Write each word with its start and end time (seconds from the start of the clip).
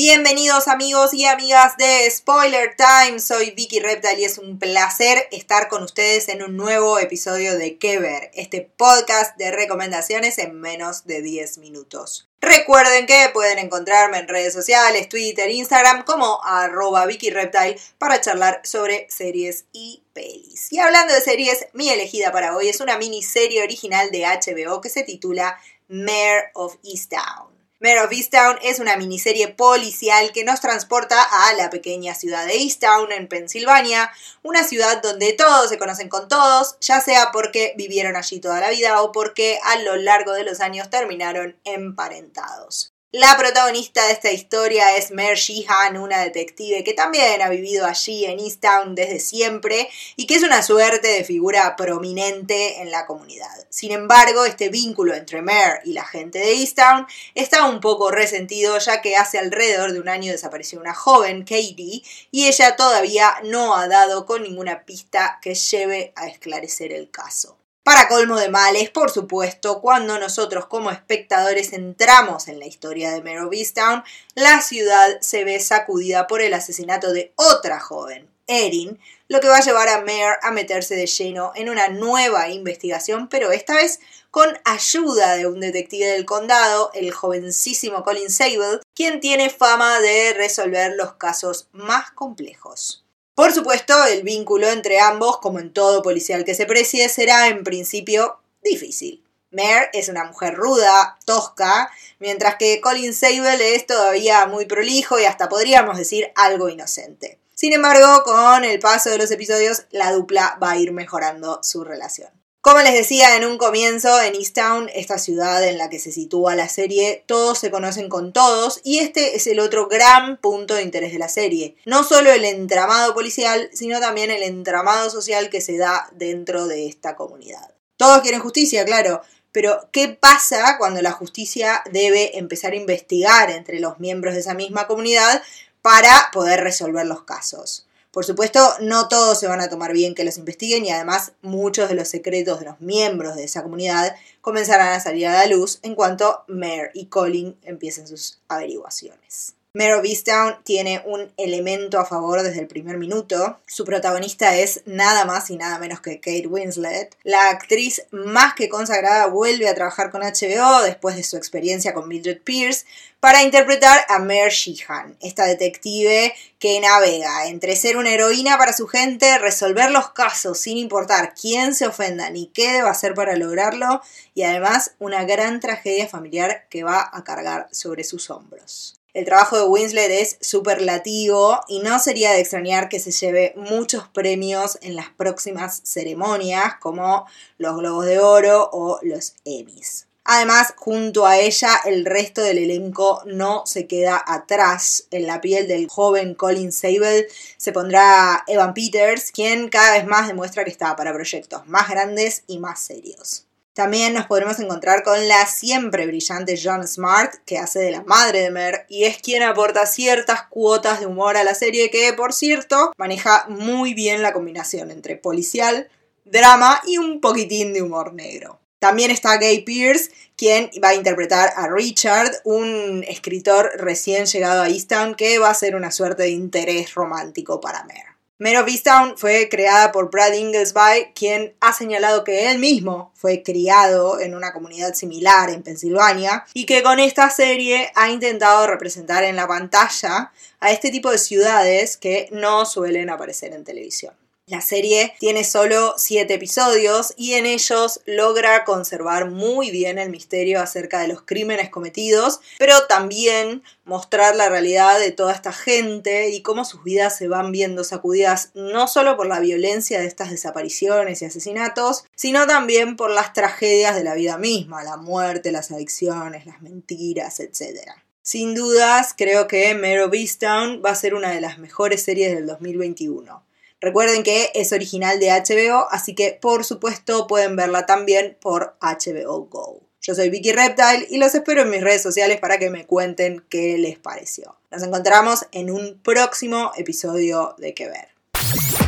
Bienvenidos 0.00 0.68
amigos 0.68 1.12
y 1.12 1.24
amigas 1.24 1.76
de 1.76 2.08
Spoiler 2.08 2.76
Time, 2.76 3.18
soy 3.18 3.50
Vicky 3.50 3.80
Reptile 3.80 4.20
y 4.20 4.26
es 4.26 4.38
un 4.38 4.56
placer 4.56 5.26
estar 5.32 5.66
con 5.66 5.82
ustedes 5.82 6.28
en 6.28 6.40
un 6.44 6.56
nuevo 6.56 7.00
episodio 7.00 7.58
de 7.58 7.78
Que 7.78 7.98
Ver, 7.98 8.30
este 8.34 8.60
podcast 8.60 9.36
de 9.38 9.50
recomendaciones 9.50 10.38
en 10.38 10.60
menos 10.60 11.04
de 11.08 11.20
10 11.20 11.58
minutos. 11.58 12.28
Recuerden 12.40 13.06
que 13.06 13.28
pueden 13.34 13.58
encontrarme 13.58 14.18
en 14.18 14.28
redes 14.28 14.54
sociales, 14.54 15.08
Twitter, 15.08 15.50
Instagram 15.50 16.04
como 16.04 16.44
arroba 16.44 17.04
Vicky 17.04 17.30
Reptile 17.30 17.76
para 17.98 18.20
charlar 18.20 18.60
sobre 18.62 19.08
series 19.10 19.64
y 19.72 20.04
pelis. 20.12 20.72
Y 20.72 20.78
hablando 20.78 21.12
de 21.12 21.20
series, 21.20 21.66
mi 21.72 21.90
elegida 21.90 22.30
para 22.30 22.56
hoy 22.56 22.68
es 22.68 22.80
una 22.80 22.98
miniserie 22.98 23.64
original 23.64 24.12
de 24.12 24.26
HBO 24.26 24.80
que 24.80 24.90
se 24.90 25.02
titula 25.02 25.58
Mayor 25.88 26.50
of 26.54 26.76
Easttown. 26.84 27.57
Mare 27.80 28.00
of 28.00 28.10
Easttown 28.10 28.58
es 28.62 28.80
una 28.80 28.96
miniserie 28.96 29.46
policial 29.46 30.32
que 30.32 30.42
nos 30.42 30.60
transporta 30.60 31.22
a 31.22 31.52
la 31.54 31.70
pequeña 31.70 32.12
ciudad 32.12 32.44
de 32.44 32.54
Easttown, 32.54 33.12
en 33.12 33.28
Pensilvania, 33.28 34.10
una 34.42 34.64
ciudad 34.64 35.00
donde 35.00 35.32
todos 35.34 35.68
se 35.68 35.78
conocen 35.78 36.08
con 36.08 36.26
todos, 36.26 36.76
ya 36.80 37.00
sea 37.00 37.30
porque 37.30 37.74
vivieron 37.76 38.16
allí 38.16 38.40
toda 38.40 38.58
la 38.58 38.70
vida 38.70 39.00
o 39.00 39.12
porque 39.12 39.60
a 39.62 39.78
lo 39.78 39.94
largo 39.94 40.32
de 40.32 40.42
los 40.42 40.58
años 40.58 40.90
terminaron 40.90 41.56
emparentados. 41.62 42.97
La 43.12 43.38
protagonista 43.38 44.04
de 44.04 44.12
esta 44.12 44.30
historia 44.30 44.98
es 44.98 45.12
Mare 45.12 45.34
Sheehan, 45.34 45.96
una 45.96 46.18
detective 46.18 46.84
que 46.84 46.92
también 46.92 47.40
ha 47.40 47.48
vivido 47.48 47.86
allí 47.86 48.26
en 48.26 48.38
Easttown 48.38 48.94
desde 48.94 49.18
siempre 49.18 49.88
y 50.16 50.26
que 50.26 50.34
es 50.34 50.42
una 50.42 50.62
suerte 50.62 51.08
de 51.08 51.24
figura 51.24 51.74
prominente 51.74 52.82
en 52.82 52.90
la 52.90 53.06
comunidad. 53.06 53.66
Sin 53.70 53.92
embargo, 53.92 54.44
este 54.44 54.68
vínculo 54.68 55.14
entre 55.14 55.40
Mare 55.40 55.80
y 55.86 55.94
la 55.94 56.04
gente 56.04 56.38
de 56.38 56.52
Easttown 56.52 57.06
está 57.34 57.64
un 57.64 57.80
poco 57.80 58.10
resentido 58.10 58.78
ya 58.78 59.00
que 59.00 59.16
hace 59.16 59.38
alrededor 59.38 59.94
de 59.94 60.00
un 60.00 60.10
año 60.10 60.30
desapareció 60.30 60.78
una 60.78 60.92
joven, 60.92 61.44
Katie, 61.44 62.02
y 62.30 62.46
ella 62.46 62.76
todavía 62.76 63.36
no 63.42 63.74
ha 63.74 63.88
dado 63.88 64.26
con 64.26 64.42
ninguna 64.42 64.84
pista 64.84 65.38
que 65.40 65.54
lleve 65.54 66.12
a 66.14 66.26
esclarecer 66.26 66.92
el 66.92 67.10
caso. 67.10 67.56
Para 67.82 68.08
colmo 68.08 68.36
de 68.36 68.50
males, 68.50 68.90
por 68.90 69.10
supuesto, 69.10 69.80
cuando 69.80 70.18
nosotros 70.18 70.66
como 70.66 70.90
espectadores 70.90 71.72
entramos 71.72 72.48
en 72.48 72.58
la 72.58 72.66
historia 72.66 73.12
de 73.12 73.22
Mare 73.22 73.48
Town, 73.74 74.04
la 74.34 74.60
ciudad 74.60 75.18
se 75.20 75.44
ve 75.44 75.58
sacudida 75.58 76.26
por 76.26 76.42
el 76.42 76.52
asesinato 76.52 77.12
de 77.12 77.32
otra 77.36 77.80
joven, 77.80 78.28
Erin, 78.46 79.00
lo 79.28 79.40
que 79.40 79.48
va 79.48 79.58
a 79.58 79.62
llevar 79.62 79.88
a 79.88 80.00
Mare 80.00 80.38
a 80.42 80.50
meterse 80.50 80.96
de 80.96 81.06
lleno 81.06 81.52
en 81.54 81.70
una 81.70 81.88
nueva 81.88 82.48
investigación, 82.48 83.28
pero 83.28 83.52
esta 83.52 83.74
vez 83.74 84.00
con 84.30 84.58
ayuda 84.64 85.36
de 85.36 85.46
un 85.46 85.60
detective 85.60 86.06
del 86.06 86.26
condado, 86.26 86.90
el 86.94 87.10
jovencísimo 87.12 88.04
Colin 88.04 88.30
Sable, 88.30 88.80
quien 88.94 89.20
tiene 89.20 89.50
fama 89.50 90.00
de 90.00 90.34
resolver 90.34 90.94
los 90.96 91.14
casos 91.14 91.68
más 91.72 92.10
complejos. 92.10 93.04
Por 93.38 93.52
supuesto, 93.52 93.94
el 94.06 94.24
vínculo 94.24 94.66
entre 94.68 94.98
ambos, 94.98 95.38
como 95.38 95.60
en 95.60 95.72
todo 95.72 96.02
policial 96.02 96.44
que 96.44 96.56
se 96.56 96.66
precie, 96.66 97.08
será 97.08 97.46
en 97.46 97.62
principio 97.62 98.40
difícil. 98.64 99.24
Mare 99.52 99.90
es 99.92 100.08
una 100.08 100.24
mujer 100.24 100.56
ruda, 100.56 101.16
tosca, 101.24 101.88
mientras 102.18 102.56
que 102.56 102.80
Colin 102.80 103.14
Sable 103.14 103.76
es 103.76 103.86
todavía 103.86 104.44
muy 104.46 104.66
prolijo 104.66 105.20
y 105.20 105.24
hasta 105.24 105.48
podríamos 105.48 105.96
decir 105.96 106.32
algo 106.34 106.68
inocente. 106.68 107.38
Sin 107.54 107.72
embargo, 107.72 108.24
con 108.24 108.64
el 108.64 108.80
paso 108.80 109.10
de 109.10 109.18
los 109.18 109.30
episodios, 109.30 109.84
la 109.92 110.10
dupla 110.10 110.58
va 110.60 110.72
a 110.72 110.78
ir 110.78 110.90
mejorando 110.90 111.60
su 111.62 111.84
relación. 111.84 112.30
Como 112.68 112.82
les 112.82 112.92
decía 112.92 113.34
en 113.34 113.46
un 113.46 113.56
comienzo, 113.56 114.20
en 114.20 114.34
Easttown, 114.34 114.90
esta 114.94 115.18
ciudad 115.18 115.66
en 115.66 115.78
la 115.78 115.88
que 115.88 115.98
se 115.98 116.12
sitúa 116.12 116.54
la 116.54 116.68
serie, 116.68 117.24
todos 117.24 117.58
se 117.58 117.70
conocen 117.70 118.10
con 118.10 118.34
todos 118.34 118.82
y 118.84 118.98
este 118.98 119.36
es 119.36 119.46
el 119.46 119.58
otro 119.58 119.88
gran 119.88 120.36
punto 120.36 120.74
de 120.74 120.82
interés 120.82 121.14
de 121.14 121.18
la 121.18 121.30
serie. 121.30 121.76
No 121.86 122.04
solo 122.04 122.30
el 122.30 122.44
entramado 122.44 123.14
policial, 123.14 123.70
sino 123.72 124.00
también 124.00 124.30
el 124.30 124.42
entramado 124.42 125.08
social 125.08 125.48
que 125.48 125.62
se 125.62 125.78
da 125.78 126.10
dentro 126.12 126.66
de 126.66 126.86
esta 126.86 127.16
comunidad. 127.16 127.72
Todos 127.96 128.20
quieren 128.20 128.42
justicia, 128.42 128.84
claro, 128.84 129.22
pero 129.50 129.88
¿qué 129.90 130.10
pasa 130.10 130.76
cuando 130.76 131.00
la 131.00 131.12
justicia 131.12 131.82
debe 131.90 132.36
empezar 132.36 132.72
a 132.72 132.76
investigar 132.76 133.50
entre 133.50 133.80
los 133.80 133.98
miembros 133.98 134.34
de 134.34 134.40
esa 134.40 134.52
misma 134.52 134.86
comunidad 134.86 135.42
para 135.80 136.28
poder 136.34 136.60
resolver 136.60 137.06
los 137.06 137.22
casos? 137.22 137.87
Por 138.18 138.24
supuesto, 138.24 138.58
no 138.80 139.06
todos 139.06 139.38
se 139.38 139.46
van 139.46 139.60
a 139.60 139.68
tomar 139.68 139.92
bien 139.92 140.16
que 140.16 140.24
los 140.24 140.38
investiguen 140.38 140.84
y 140.84 140.90
además 140.90 141.34
muchos 141.40 141.88
de 141.88 141.94
los 141.94 142.08
secretos 142.08 142.58
de 142.58 142.66
los 142.66 142.80
miembros 142.80 143.36
de 143.36 143.44
esa 143.44 143.62
comunidad 143.62 144.12
comenzarán 144.40 144.88
a 144.88 144.98
salir 144.98 145.28
a 145.28 145.34
la 145.34 145.46
luz 145.46 145.78
en 145.82 145.94
cuanto 145.94 146.42
Mare 146.48 146.90
y 146.94 147.06
Colin 147.06 147.56
empiecen 147.62 148.08
sus 148.08 148.40
averiguaciones. 148.48 149.54
Mare 149.74 149.96
of 149.96 150.04
Easttown 150.06 150.56
tiene 150.64 151.02
un 151.04 151.30
elemento 151.36 152.00
a 152.00 152.06
favor 152.06 152.42
desde 152.42 152.60
el 152.60 152.66
primer 152.66 152.96
minuto. 152.96 153.60
Su 153.66 153.84
protagonista 153.84 154.56
es 154.56 154.80
nada 154.86 155.26
más 155.26 155.50
y 155.50 155.56
nada 155.56 155.78
menos 155.78 156.00
que 156.00 156.20
Kate 156.20 156.46
Winslet. 156.46 157.14
La 157.22 157.50
actriz 157.50 158.02
más 158.10 158.54
que 158.54 158.70
consagrada 158.70 159.26
vuelve 159.26 159.68
a 159.68 159.74
trabajar 159.74 160.10
con 160.10 160.22
HBO 160.22 160.82
después 160.84 161.16
de 161.16 161.22
su 161.22 161.36
experiencia 161.36 161.92
con 161.92 162.08
Mildred 162.08 162.40
Pierce 162.40 162.86
para 163.20 163.42
interpretar 163.42 164.06
a 164.08 164.20
Mare 164.20 164.48
Sheehan, 164.48 165.18
esta 165.20 165.44
detective 165.44 166.34
que 166.58 166.80
navega 166.80 167.48
entre 167.48 167.76
ser 167.76 167.98
una 167.98 168.14
heroína 168.14 168.56
para 168.56 168.72
su 168.72 168.86
gente, 168.86 169.38
resolver 169.38 169.90
los 169.90 170.12
casos 170.12 170.58
sin 170.58 170.78
importar 170.78 171.34
quién 171.38 171.74
se 171.74 171.86
ofenda 171.86 172.30
ni 172.30 172.46
qué 172.46 172.72
deba 172.72 172.90
hacer 172.90 173.12
para 173.12 173.36
lograrlo 173.36 174.00
y 174.34 174.44
además 174.44 174.92
una 174.98 175.24
gran 175.24 175.60
tragedia 175.60 176.08
familiar 176.08 176.66
que 176.70 176.84
va 176.84 177.10
a 177.12 177.22
cargar 177.22 177.68
sobre 177.70 178.02
sus 178.04 178.30
hombros. 178.30 178.97
El 179.14 179.24
trabajo 179.24 179.56
de 179.56 179.64
Winslet 179.64 180.10
es 180.10 180.36
superlativo 180.40 181.60
y 181.66 181.80
no 181.80 181.98
sería 181.98 182.32
de 182.32 182.40
extrañar 182.40 182.88
que 182.88 183.00
se 183.00 183.10
lleve 183.10 183.54
muchos 183.56 184.06
premios 184.08 184.78
en 184.82 184.96
las 184.96 185.08
próximas 185.08 185.80
ceremonias 185.82 186.74
como 186.78 187.26
los 187.56 187.76
Globos 187.78 188.04
de 188.04 188.18
Oro 188.18 188.68
o 188.70 188.98
los 189.02 189.34
Emmys. 189.46 190.08
Además, 190.30 190.74
junto 190.76 191.24
a 191.24 191.38
ella, 191.38 191.70
el 191.86 192.04
resto 192.04 192.42
del 192.42 192.58
elenco 192.58 193.22
no 193.24 193.62
se 193.64 193.86
queda 193.86 194.22
atrás. 194.26 195.06
En 195.10 195.26
la 195.26 195.40
piel 195.40 195.66
del 195.66 195.88
joven 195.88 196.34
Colin 196.34 196.70
Sable 196.70 197.28
se 197.56 197.72
pondrá 197.72 198.44
Evan 198.46 198.74
Peters, 198.74 199.32
quien 199.32 199.70
cada 199.70 199.94
vez 199.94 200.06
más 200.06 200.28
demuestra 200.28 200.64
que 200.64 200.70
está 200.70 200.94
para 200.96 201.14
proyectos 201.14 201.66
más 201.66 201.88
grandes 201.88 202.44
y 202.46 202.58
más 202.58 202.78
serios. 202.78 203.47
También 203.78 204.12
nos 204.12 204.26
podremos 204.26 204.58
encontrar 204.58 205.04
con 205.04 205.28
la 205.28 205.46
siempre 205.46 206.04
brillante 206.04 206.58
John 206.60 206.84
Smart, 206.84 207.32
que 207.46 207.58
hace 207.58 207.78
de 207.78 207.92
la 207.92 208.02
madre 208.02 208.40
de 208.40 208.50
Mer 208.50 208.86
y 208.88 209.04
es 209.04 209.18
quien 209.18 209.44
aporta 209.44 209.86
ciertas 209.86 210.42
cuotas 210.48 210.98
de 210.98 211.06
humor 211.06 211.36
a 211.36 211.44
la 211.44 211.54
serie 211.54 211.88
que, 211.88 212.12
por 212.12 212.32
cierto, 212.32 212.92
maneja 212.98 213.46
muy 213.48 213.94
bien 213.94 214.20
la 214.20 214.32
combinación 214.32 214.90
entre 214.90 215.14
policial, 215.14 215.88
drama 216.24 216.82
y 216.88 216.98
un 216.98 217.20
poquitín 217.20 217.72
de 217.72 217.82
humor 217.82 218.14
negro. 218.14 218.58
También 218.80 219.12
está 219.12 219.36
Gay 219.36 219.62
Pierce, 219.62 220.10
quien 220.34 220.72
va 220.82 220.88
a 220.88 220.94
interpretar 220.96 221.52
a 221.54 221.68
Richard, 221.68 222.32
un 222.42 223.04
escritor 223.06 223.70
recién 223.76 224.26
llegado 224.26 224.62
a 224.62 224.68
Easton 224.68 225.14
que 225.14 225.38
va 225.38 225.50
a 225.50 225.54
ser 225.54 225.76
una 225.76 225.92
suerte 225.92 226.24
de 226.24 226.30
interés 226.30 226.96
romántico 226.96 227.60
para 227.60 227.84
Mer. 227.84 228.17
Mare 228.40 228.58
of 228.58 228.68
Easttown 228.68 229.18
fue 229.18 229.48
creada 229.50 229.90
por 229.90 230.12
Brad 230.12 230.32
Inglesby, 230.32 231.12
quien 231.12 231.56
ha 231.58 231.72
señalado 231.72 232.22
que 232.22 232.52
él 232.52 232.60
mismo 232.60 233.10
fue 233.16 233.42
criado 233.42 234.20
en 234.20 234.32
una 234.36 234.52
comunidad 234.52 234.94
similar 234.94 235.50
en 235.50 235.64
Pensilvania 235.64 236.44
y 236.54 236.64
que 236.64 236.84
con 236.84 237.00
esta 237.00 237.30
serie 237.30 237.90
ha 237.96 238.10
intentado 238.10 238.68
representar 238.68 239.24
en 239.24 239.34
la 239.34 239.48
pantalla 239.48 240.30
a 240.60 240.70
este 240.70 240.92
tipo 240.92 241.10
de 241.10 241.18
ciudades 241.18 241.96
que 241.96 242.28
no 242.30 242.64
suelen 242.64 243.10
aparecer 243.10 243.52
en 243.54 243.64
televisión. 243.64 244.14
La 244.48 244.62
serie 244.62 245.12
tiene 245.18 245.44
solo 245.44 245.92
7 245.98 246.32
episodios 246.32 247.12
y 247.18 247.34
en 247.34 247.44
ellos 247.44 248.00
logra 248.06 248.64
conservar 248.64 249.30
muy 249.30 249.70
bien 249.70 249.98
el 249.98 250.08
misterio 250.08 250.62
acerca 250.62 251.00
de 251.00 251.08
los 251.08 251.20
crímenes 251.20 251.68
cometidos, 251.68 252.40
pero 252.58 252.86
también 252.86 253.62
mostrar 253.84 254.36
la 254.36 254.48
realidad 254.48 255.00
de 255.00 255.12
toda 255.12 255.34
esta 255.34 255.52
gente 255.52 256.30
y 256.30 256.40
cómo 256.40 256.64
sus 256.64 256.82
vidas 256.82 257.18
se 257.18 257.28
van 257.28 257.52
viendo 257.52 257.84
sacudidas 257.84 258.50
no 258.54 258.88
solo 258.88 259.18
por 259.18 259.26
la 259.26 259.40
violencia 259.40 260.00
de 260.00 260.06
estas 260.06 260.30
desapariciones 260.30 261.20
y 261.20 261.26
asesinatos, 261.26 262.06
sino 262.14 262.46
también 262.46 262.96
por 262.96 263.10
las 263.10 263.34
tragedias 263.34 263.96
de 263.96 264.04
la 264.04 264.14
vida 264.14 264.38
misma, 264.38 264.82
la 264.82 264.96
muerte, 264.96 265.52
las 265.52 265.70
adicciones, 265.72 266.46
las 266.46 266.62
mentiras, 266.62 267.40
etc. 267.40 267.80
Sin 268.22 268.54
dudas, 268.54 269.14
creo 269.14 269.46
que 269.46 269.74
Mero 269.74 270.08
Beastown 270.08 270.80
va 270.82 270.92
a 270.92 270.94
ser 270.94 271.14
una 271.14 271.32
de 271.32 271.42
las 271.42 271.58
mejores 271.58 272.02
series 272.02 272.34
del 272.34 272.46
2021. 272.46 273.47
Recuerden 273.80 274.22
que 274.24 274.50
es 274.54 274.72
original 274.72 275.20
de 275.20 275.30
HBO, 275.30 275.86
así 275.90 276.14
que 276.14 276.36
por 276.40 276.64
supuesto 276.64 277.26
pueden 277.26 277.54
verla 277.54 277.86
también 277.86 278.36
por 278.40 278.76
HBO 278.80 279.44
Go. 279.44 279.80
Yo 280.00 280.14
soy 280.14 280.30
Vicky 280.30 280.52
Reptile 280.52 281.06
y 281.10 281.18
los 281.18 281.34
espero 281.34 281.62
en 281.62 281.70
mis 281.70 281.82
redes 281.82 282.02
sociales 282.02 282.38
para 282.40 282.58
que 282.58 282.70
me 282.70 282.86
cuenten 282.86 283.44
qué 283.48 283.78
les 283.78 283.98
pareció. 283.98 284.56
Nos 284.70 284.82
encontramos 284.82 285.46
en 285.52 285.70
un 285.70 286.00
próximo 286.02 286.72
episodio 286.76 287.54
de 287.58 287.74
Que 287.74 287.88
Ver. 287.88 288.08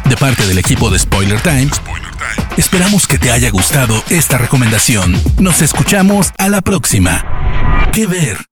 De 0.09 0.17
parte 0.17 0.45
del 0.47 0.59
equipo 0.59 0.91
de 0.91 0.99
Spoiler 0.99 1.41
Time, 1.41 1.71
esperamos 2.57 3.07
que 3.07 3.19
te 3.19 3.31
haya 3.31 3.51
gustado 3.51 3.95
esta 4.11 4.39
recomendación. 4.39 5.15
Nos 5.39 5.63
escuchamos 5.63 6.31
a 6.39 6.49
la 6.49 6.63
próxima. 6.63 7.91
¿Qué 7.93 8.07
ver? 8.07 8.50